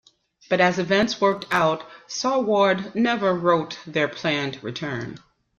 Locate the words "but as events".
0.49-1.21